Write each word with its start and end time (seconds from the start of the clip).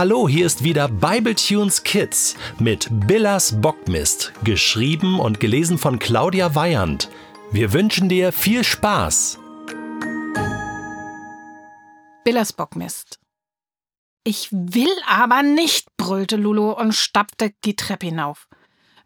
Hallo, 0.00 0.26
hier 0.26 0.46
ist 0.46 0.64
wieder 0.64 0.88
Bibletunes 0.88 1.82
Kids 1.82 2.34
mit 2.58 2.88
Billas 3.06 3.60
Bockmist, 3.60 4.32
geschrieben 4.42 5.20
und 5.20 5.40
gelesen 5.40 5.76
von 5.76 5.98
Claudia 5.98 6.54
Weyand. 6.54 7.10
Wir 7.52 7.74
wünschen 7.74 8.08
dir 8.08 8.32
viel 8.32 8.64
Spaß. 8.64 9.38
Billas 12.24 12.54
Bockmist. 12.54 13.20
Ich 14.24 14.50
will 14.50 14.88
aber 15.06 15.42
nicht, 15.42 15.94
brüllte 15.98 16.36
Lulu 16.36 16.70
und 16.72 16.94
stappte 16.94 17.52
die 17.66 17.76
Treppe 17.76 18.06
hinauf. 18.06 18.48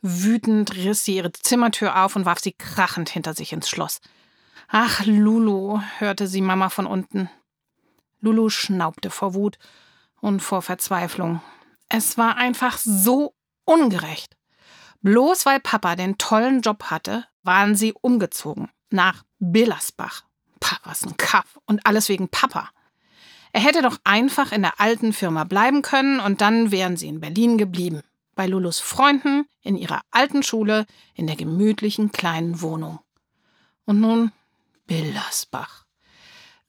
Wütend 0.00 0.76
riss 0.76 1.04
sie 1.04 1.16
ihre 1.16 1.32
Zimmertür 1.32 2.04
auf 2.04 2.14
und 2.14 2.24
warf 2.24 2.38
sie 2.38 2.52
krachend 2.52 3.10
hinter 3.10 3.34
sich 3.34 3.52
ins 3.52 3.68
Schloss. 3.68 4.00
Ach, 4.68 5.04
Lulu, 5.04 5.80
hörte 5.98 6.28
sie 6.28 6.40
Mama 6.40 6.68
von 6.68 6.86
unten. 6.86 7.28
Lulu 8.20 8.48
schnaubte 8.48 9.10
vor 9.10 9.34
Wut 9.34 9.58
und 10.24 10.40
vor 10.40 10.62
Verzweiflung. 10.62 11.42
Es 11.90 12.16
war 12.16 12.38
einfach 12.38 12.78
so 12.78 13.34
ungerecht. 13.66 14.38
Bloß 15.02 15.44
weil 15.44 15.60
Papa 15.60 15.96
den 15.96 16.16
tollen 16.16 16.62
Job 16.62 16.84
hatte, 16.84 17.26
waren 17.42 17.76
sie 17.76 17.92
umgezogen 17.92 18.70
nach 18.88 19.22
Billersbach. 19.38 20.24
Pah, 20.60 20.78
was 20.84 21.04
ein 21.04 21.18
Kaff 21.18 21.60
und 21.66 21.86
alles 21.86 22.08
wegen 22.08 22.30
Papa. 22.30 22.70
Er 23.52 23.60
hätte 23.60 23.82
doch 23.82 23.98
einfach 24.04 24.50
in 24.50 24.62
der 24.62 24.80
alten 24.80 25.12
Firma 25.12 25.44
bleiben 25.44 25.82
können 25.82 26.20
und 26.20 26.40
dann 26.40 26.70
wären 26.70 26.96
sie 26.96 27.08
in 27.08 27.20
Berlin 27.20 27.58
geblieben. 27.58 28.00
Bei 28.34 28.46
Lulus 28.46 28.80
Freunden, 28.80 29.44
in 29.60 29.76
ihrer 29.76 30.00
alten 30.10 30.42
Schule, 30.42 30.86
in 31.12 31.26
der 31.26 31.36
gemütlichen 31.36 32.12
kleinen 32.12 32.62
Wohnung. 32.62 32.98
Und 33.84 34.00
nun 34.00 34.32
Billersbach. 34.86 35.84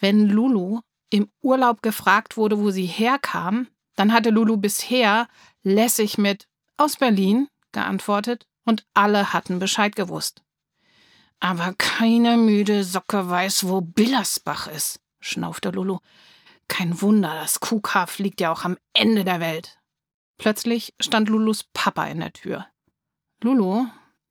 Wenn 0.00 0.28
Lulu 0.28 0.80
im 1.10 1.28
Urlaub 1.42 1.82
gefragt 1.82 2.36
wurde, 2.36 2.58
wo 2.58 2.70
sie 2.70 2.86
herkam, 2.86 3.68
dann 3.96 4.12
hatte 4.12 4.30
Lulu 4.30 4.56
bisher 4.56 5.28
lässig 5.62 6.18
mit 6.18 6.48
aus 6.76 6.96
Berlin 6.96 7.48
geantwortet 7.72 8.46
und 8.64 8.86
alle 8.94 9.32
hatten 9.32 9.58
Bescheid 9.58 9.94
gewusst. 9.94 10.42
Aber 11.40 11.74
keine 11.76 12.36
müde 12.36 12.84
Socke 12.84 13.28
weiß, 13.28 13.68
wo 13.68 13.80
Billersbach 13.80 14.66
ist, 14.68 15.00
schnaufte 15.20 15.70
Lulu. 15.70 15.98
Kein 16.68 17.00
Wunder, 17.02 17.34
das 17.34 17.60
Kuhkaff 17.60 18.18
liegt 18.18 18.40
ja 18.40 18.50
auch 18.50 18.64
am 18.64 18.78
Ende 18.94 19.24
der 19.24 19.40
Welt. 19.40 19.78
Plötzlich 20.38 20.94
stand 20.98 21.28
Lulus 21.28 21.64
Papa 21.74 22.06
in 22.06 22.20
der 22.20 22.32
Tür. 22.32 22.66
Lulu, 23.42 23.86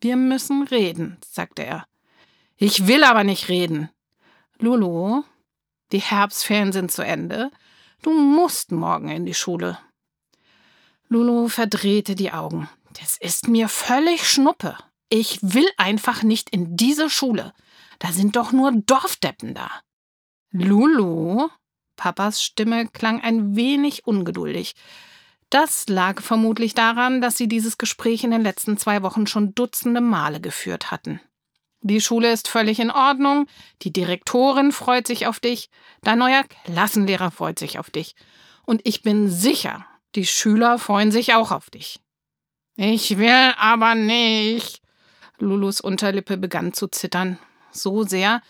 wir 0.00 0.16
müssen 0.16 0.64
reden, 0.64 1.16
sagte 1.24 1.64
er. 1.64 1.86
Ich 2.56 2.86
will 2.86 3.04
aber 3.04 3.24
nicht 3.24 3.48
reden. 3.48 3.88
Lulu, 4.58 5.22
die 5.92 6.00
Herbstferien 6.00 6.72
sind 6.72 6.90
zu 6.90 7.02
Ende. 7.02 7.50
Du 8.02 8.12
musst 8.12 8.72
morgen 8.72 9.08
in 9.08 9.26
die 9.26 9.34
Schule. 9.34 9.78
Lulu 11.08 11.48
verdrehte 11.48 12.14
die 12.14 12.32
Augen. 12.32 12.68
Das 13.00 13.16
ist 13.16 13.48
mir 13.48 13.68
völlig 13.68 14.28
Schnuppe. 14.28 14.76
Ich 15.08 15.38
will 15.42 15.68
einfach 15.78 16.22
nicht 16.22 16.50
in 16.50 16.76
diese 16.76 17.08
Schule. 17.08 17.54
Da 17.98 18.12
sind 18.12 18.36
doch 18.36 18.52
nur 18.52 18.72
Dorfdeppen 18.72 19.54
da. 19.54 19.70
Lulu? 20.50 21.48
Papas 21.96 22.42
Stimme 22.42 22.88
klang 22.88 23.20
ein 23.22 23.56
wenig 23.56 24.06
ungeduldig. 24.06 24.74
Das 25.50 25.88
lag 25.88 26.20
vermutlich 26.20 26.74
daran, 26.74 27.20
dass 27.22 27.38
sie 27.38 27.48
dieses 27.48 27.78
Gespräch 27.78 28.22
in 28.22 28.30
den 28.30 28.42
letzten 28.42 28.76
zwei 28.76 29.02
Wochen 29.02 29.26
schon 29.26 29.54
dutzende 29.54 30.02
Male 30.02 30.40
geführt 30.40 30.90
hatten. 30.90 31.20
Die 31.80 32.00
Schule 32.00 32.32
ist 32.32 32.48
völlig 32.48 32.80
in 32.80 32.90
Ordnung, 32.90 33.46
die 33.82 33.92
Direktorin 33.92 34.72
freut 34.72 35.06
sich 35.06 35.26
auf 35.26 35.38
dich, 35.38 35.70
dein 36.02 36.18
neuer 36.18 36.44
Klassenlehrer 36.64 37.30
freut 37.30 37.58
sich 37.58 37.78
auf 37.78 37.90
dich. 37.90 38.14
Und 38.64 38.80
ich 38.84 39.02
bin 39.02 39.30
sicher, 39.30 39.86
die 40.14 40.26
Schüler 40.26 40.78
freuen 40.78 41.12
sich 41.12 41.34
auch 41.34 41.52
auf 41.52 41.70
dich. 41.70 42.00
Ich 42.76 43.18
will 43.18 43.52
aber 43.58 43.94
nicht. 43.94 44.82
Lulus 45.38 45.80
Unterlippe 45.80 46.36
begann 46.36 46.72
zu 46.72 46.88
zittern, 46.88 47.38
so 47.70 48.02
sehr, 48.02 48.42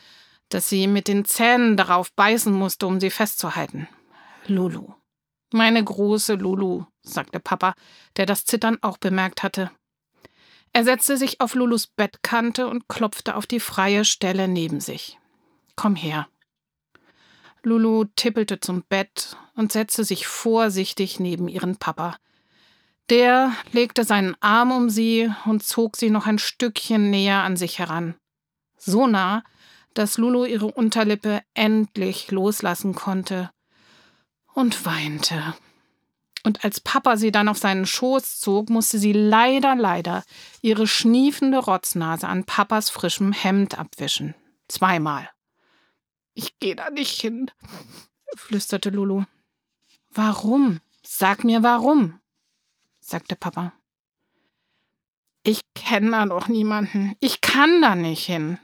dass 0.48 0.68
sie 0.68 0.86
mit 0.86 1.08
den 1.08 1.24
Zähnen 1.24 1.76
darauf 1.76 2.12
beißen 2.12 2.52
musste, 2.52 2.86
um 2.86 3.00
sie 3.00 3.10
festzuhalten. 3.10 3.88
Lulu. 4.46 4.94
Meine 5.52 5.82
große 5.82 6.34
Lulu, 6.34 6.84
sagte 7.02 7.40
Papa, 7.40 7.74
der 8.16 8.26
das 8.26 8.44
Zittern 8.44 8.78
auch 8.82 8.98
bemerkt 8.98 9.42
hatte. 9.42 9.70
Er 10.72 10.84
setzte 10.84 11.16
sich 11.16 11.40
auf 11.40 11.54
Lulus 11.54 11.86
Bettkante 11.86 12.68
und 12.68 12.88
klopfte 12.88 13.36
auf 13.36 13.46
die 13.46 13.60
freie 13.60 14.04
Stelle 14.04 14.48
neben 14.48 14.80
sich. 14.80 15.18
Komm 15.76 15.96
her. 15.96 16.28
Lulu 17.62 18.04
tippelte 18.16 18.60
zum 18.60 18.82
Bett 18.88 19.36
und 19.54 19.72
setzte 19.72 20.04
sich 20.04 20.26
vorsichtig 20.26 21.20
neben 21.20 21.48
ihren 21.48 21.76
Papa. 21.76 22.16
Der 23.10 23.52
legte 23.72 24.04
seinen 24.04 24.36
Arm 24.40 24.70
um 24.70 24.90
sie 24.90 25.30
und 25.46 25.62
zog 25.62 25.96
sie 25.96 26.10
noch 26.10 26.26
ein 26.26 26.38
Stückchen 26.38 27.10
näher 27.10 27.42
an 27.42 27.56
sich 27.56 27.78
heran. 27.78 28.14
So 28.76 29.06
nah, 29.06 29.42
dass 29.94 30.18
Lulu 30.18 30.44
ihre 30.44 30.66
Unterlippe 30.66 31.42
endlich 31.54 32.30
loslassen 32.30 32.94
konnte 32.94 33.50
und 34.54 34.84
weinte. 34.84 35.54
Und 36.44 36.64
als 36.64 36.80
Papa 36.80 37.16
sie 37.16 37.32
dann 37.32 37.48
auf 37.48 37.58
seinen 37.58 37.86
Schoß 37.86 38.40
zog, 38.40 38.70
musste 38.70 38.98
sie 38.98 39.12
leider, 39.12 39.74
leider 39.74 40.24
ihre 40.62 40.86
schniefende 40.86 41.58
Rotznase 41.58 42.28
an 42.28 42.44
Papas 42.44 42.90
frischem 42.90 43.32
Hemd 43.32 43.78
abwischen. 43.78 44.34
Zweimal. 44.68 45.28
Ich 46.34 46.58
gehe 46.60 46.76
da 46.76 46.90
nicht 46.90 47.20
hin, 47.20 47.50
flüsterte 48.36 48.90
Lulu. 48.90 49.24
Warum? 50.10 50.80
Sag 51.02 51.42
mir 51.42 51.62
warum, 51.62 52.20
sagte 53.00 53.34
Papa. 53.34 53.72
Ich 55.42 55.62
kenne 55.74 56.10
da 56.10 56.26
doch 56.26 56.48
niemanden. 56.48 57.16
Ich 57.20 57.40
kann 57.40 57.80
da 57.80 57.94
nicht 57.94 58.26
hin. 58.26 58.58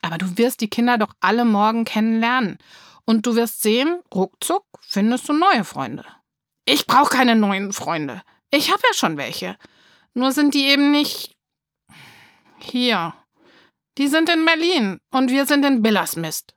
Aber 0.00 0.16
du 0.16 0.38
wirst 0.38 0.62
die 0.62 0.70
Kinder 0.70 0.96
doch 0.96 1.12
alle 1.20 1.44
morgen 1.44 1.84
kennenlernen. 1.84 2.58
Und 3.04 3.26
du 3.26 3.36
wirst 3.36 3.62
sehen, 3.62 4.00
ruckzuck 4.14 4.64
findest 4.80 5.28
du 5.28 5.34
neue 5.34 5.64
Freunde. 5.64 6.04
Ich 6.70 6.86
brauche 6.86 7.08
keine 7.08 7.34
neuen 7.34 7.72
Freunde. 7.72 8.20
Ich 8.50 8.70
habe 8.70 8.82
ja 8.86 8.92
schon 8.92 9.16
welche. 9.16 9.56
Nur 10.12 10.32
sind 10.32 10.52
die 10.52 10.66
eben 10.66 10.90
nicht 10.90 11.34
hier. 12.58 13.14
Die 13.96 14.06
sind 14.06 14.28
in 14.28 14.44
Berlin 14.44 15.00
und 15.10 15.30
wir 15.30 15.46
sind 15.46 15.64
in 15.64 15.80
Billersmist. 15.80 16.54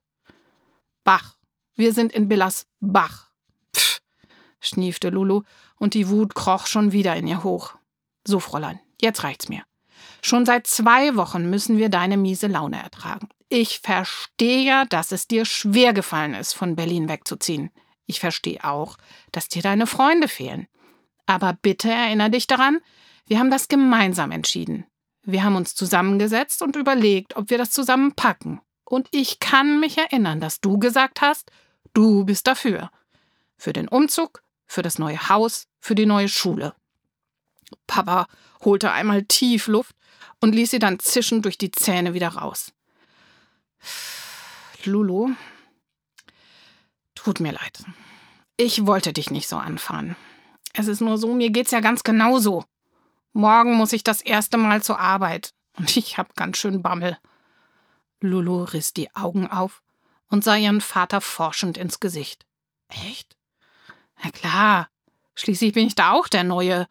Bach. 1.06 1.38
Wir 1.76 1.94
sind 1.94 2.12
in 2.12 2.28
Billersbach. 2.28 3.32
Pff, 3.74 4.02
schniefte 4.60 5.12
Lulu 5.12 5.44
und 5.78 5.94
die 5.94 6.10
Wut 6.10 6.36
kroch 6.36 6.68
schon 6.68 6.92
wieder 6.92 7.16
in 7.16 7.28
ihr 7.28 7.46
hoch. 7.46 7.76
So, 8.28 8.42
Fräulein, 8.42 8.82
jetzt 9.00 9.24
reicht's 9.24 9.48
mir. 9.48 9.64
Schon 10.22 10.46
seit 10.46 10.68
zwei 10.68 11.16
Wochen 11.16 11.50
müssen 11.50 11.78
wir 11.78 11.88
deine 11.88 12.18
miese 12.18 12.48
Laune 12.48 12.84
ertragen. 12.84 13.30
Ich 13.48 13.80
verstehe 13.80 14.66
ja, 14.66 14.84
dass 14.84 15.14
es 15.14 15.28
dir 15.28 15.46
schwer 15.46 15.94
gefallen 15.94 16.34
ist, 16.34 16.52
von 16.52 16.76
Berlin 16.76 17.08
wegzuziehen. 17.08 17.72
Ich 18.12 18.20
verstehe 18.20 18.62
auch, 18.66 18.98
dass 19.32 19.48
dir 19.48 19.62
deine 19.62 19.88
Freunde 19.88 20.28
fehlen. 20.28 20.68
Aber 21.28 21.54
bitte 21.54 21.90
erinnere 21.90 22.30
dich 22.30 22.46
daran, 22.46 22.82
wir 23.26 23.40
haben 23.40 23.50
das 23.50 23.70
gemeinsam 23.70 24.32
entschieden. 24.32 24.86
Wir 25.24 25.46
haben 25.46 25.56
uns 25.56 25.76
zusammengesetzt 25.76 26.62
und 26.62 26.76
überlegt, 26.76 27.38
ob 27.38 27.50
wir 27.50 27.58
das 27.58 27.72
zusammen 27.72 28.12
packen. 28.14 28.60
Und 28.84 29.08
ich 29.12 29.40
kann 29.40 29.80
mich 29.80 29.98
erinnern, 29.98 30.42
dass 30.42 30.60
du 30.60 30.78
gesagt 30.78 31.22
hast, 31.22 31.54
du 31.94 32.26
bist 32.26 32.48
dafür. 32.48 32.92
Für 33.56 33.72
den 33.72 33.88
Umzug, 33.88 34.44
für 34.68 34.82
das 34.82 35.00
neue 35.00 35.30
Haus, 35.30 35.70
für 35.80 35.96
die 35.96 36.06
neue 36.06 36.28
Schule. 36.28 36.76
Papa 37.88 38.28
holte 38.66 38.92
einmal 38.92 39.24
tief 39.24 39.68
Luft 39.68 39.96
und 40.42 40.54
ließ 40.54 40.70
sie 40.70 40.80
dann 40.80 41.00
zischend 41.00 41.46
durch 41.46 41.58
die 41.58 41.72
Zähne 41.72 42.14
wieder 42.14 42.28
raus. 42.28 42.74
Lulu, 44.84 45.34
Tut 47.24 47.40
mir 47.40 47.52
leid. 47.52 47.84
Ich 48.58 48.88
wollte 48.88 49.14
dich 49.14 49.30
nicht 49.30 49.48
so 49.48 49.58
anfahren. 49.58 50.16
Es 50.74 50.88
ist 50.88 51.02
nur 51.02 51.20
so, 51.20 51.36
mir 51.36 51.52
geht's 51.52 51.70
ja 51.70 51.80
ganz 51.80 52.04
genauso. 52.04 52.64
Morgen 53.32 53.76
muss 53.76 53.94
ich 53.94 54.04
das 54.04 54.22
erste 54.22 54.58
Mal 54.58 54.82
zur 54.82 55.00
Arbeit 55.00 55.54
und 55.78 55.96
ich 55.98 56.18
hab 56.18 56.36
ganz 56.36 56.58
schön 56.58 56.82
Bammel. 56.82 57.18
Lulu 58.22 58.64
riss 58.64 58.94
die 58.94 59.14
Augen 59.16 59.48
auf 59.48 59.84
und 60.30 60.44
sah 60.44 60.56
ihren 60.56 60.82
Vater 60.82 61.22
forschend 61.22 61.78
ins 61.78 62.00
Gesicht. 62.00 62.48
Echt? 62.88 63.36
Na 64.24 64.32
klar. 64.32 64.88
Schließlich 65.36 65.74
bin 65.74 65.86
ich 65.86 65.96
da 65.96 66.14
auch 66.14 66.28
der 66.28 66.44
Neue. 66.44 66.88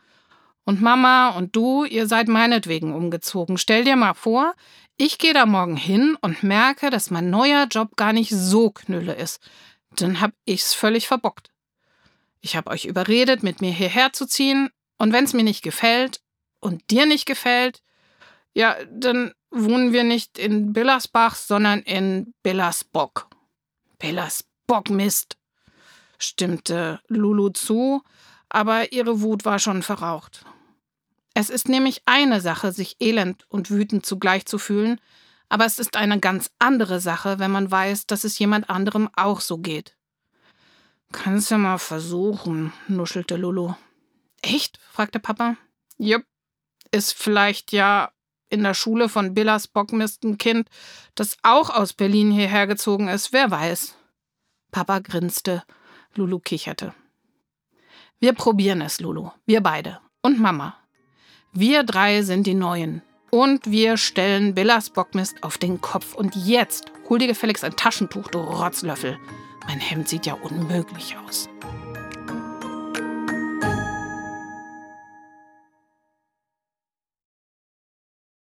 Und 0.64 0.80
Mama 0.80 1.30
und 1.30 1.56
du, 1.56 1.84
ihr 1.84 2.06
seid 2.06 2.28
meinetwegen 2.28 2.94
umgezogen. 2.94 3.58
Stell 3.58 3.82
dir 3.82 3.96
mal 3.96 4.14
vor, 4.14 4.54
ich 4.96 5.18
gehe 5.18 5.34
da 5.34 5.46
morgen 5.46 5.76
hin 5.76 6.16
und 6.20 6.44
merke, 6.44 6.90
dass 6.90 7.10
mein 7.10 7.30
neuer 7.30 7.66
Job 7.66 7.96
gar 7.96 8.12
nicht 8.12 8.30
so 8.30 8.70
knülle 8.70 9.14
ist, 9.14 9.40
dann 9.96 10.20
hab 10.20 10.32
ich's 10.44 10.74
völlig 10.74 11.08
verbockt. 11.08 11.50
Ich 12.40 12.56
hab 12.56 12.68
euch 12.68 12.84
überredet, 12.86 13.42
mit 13.42 13.60
mir 13.60 13.72
hierher 13.72 14.12
zu 14.12 14.26
ziehen, 14.26 14.70
und 14.98 15.14
wenn's 15.14 15.32
mir 15.32 15.42
nicht 15.42 15.62
gefällt 15.62 16.20
und 16.60 16.90
dir 16.90 17.06
nicht 17.06 17.24
gefällt, 17.24 17.82
ja, 18.52 18.76
dann 18.92 19.32
wohnen 19.50 19.92
wir 19.92 20.04
nicht 20.04 20.38
in 20.38 20.72
Billersbach, 20.72 21.34
sondern 21.36 21.80
in 21.80 22.34
Billersbock. 22.42 23.28
Billersbock, 23.98 24.90
Mist. 24.90 25.36
stimmte 26.18 27.00
Lulu 27.08 27.48
zu, 27.48 28.02
aber 28.50 28.92
ihre 28.92 29.22
Wut 29.22 29.46
war 29.46 29.58
schon 29.58 29.82
verraucht. 29.82 30.44
Es 31.32 31.48
ist 31.48 31.68
nämlich 31.68 32.02
eine 32.04 32.42
Sache, 32.42 32.72
sich 32.72 32.96
elend 33.00 33.46
und 33.48 33.70
wütend 33.70 34.04
zugleich 34.04 34.44
zu 34.44 34.58
fühlen, 34.58 35.00
aber 35.50 35.66
es 35.66 35.78
ist 35.78 35.96
eine 35.96 36.18
ganz 36.20 36.50
andere 36.58 37.00
Sache, 37.00 37.38
wenn 37.38 37.50
man 37.50 37.70
weiß, 37.70 38.06
dass 38.06 38.24
es 38.24 38.38
jemand 38.38 38.70
anderem 38.70 39.10
auch 39.14 39.40
so 39.40 39.58
geht. 39.58 39.96
Kannst 41.12 41.50
ja 41.50 41.58
mal 41.58 41.78
versuchen, 41.78 42.72
nuschelte 42.88 43.36
Lulu. 43.36 43.74
Echt? 44.42 44.78
fragte 44.90 45.18
Papa. 45.18 45.56
Jupp. 45.98 46.24
Ist 46.92 47.12
vielleicht 47.12 47.72
ja 47.72 48.12
in 48.48 48.62
der 48.62 48.74
Schule 48.74 49.08
von 49.08 49.34
Billas 49.34 49.68
Bockmist 49.68 50.24
ein 50.24 50.38
Kind, 50.38 50.68
das 51.14 51.36
auch 51.42 51.70
aus 51.70 51.92
Berlin 51.92 52.30
hierher 52.30 52.66
gezogen 52.66 53.08
ist, 53.08 53.32
wer 53.32 53.50
weiß. 53.50 53.96
Papa 54.70 55.00
grinste, 55.00 55.62
Lulu 56.14 56.38
kicherte. 56.38 56.94
Wir 58.18 58.32
probieren 58.32 58.82
es, 58.82 59.00
Lulu, 59.00 59.30
wir 59.46 59.62
beide 59.62 60.00
und 60.22 60.40
Mama. 60.40 60.76
Wir 61.52 61.82
drei 61.82 62.22
sind 62.22 62.46
die 62.46 62.54
Neuen. 62.54 63.02
Und 63.30 63.70
wir 63.70 63.96
stellen 63.96 64.54
Billas 64.54 64.90
Bockmist 64.90 65.42
auf 65.44 65.56
den 65.56 65.80
Kopf. 65.80 66.14
Und 66.14 66.34
jetzt 66.34 66.90
hol 67.08 67.18
dir 67.18 67.28
gefälligst 67.28 67.64
ein 67.64 67.76
Taschentuch, 67.76 68.28
du 68.28 68.38
Rotzlöffel. 68.38 69.18
Mein 69.68 69.78
Hemd 69.78 70.08
sieht 70.08 70.26
ja 70.26 70.34
unmöglich 70.34 71.16
aus. 71.24 71.48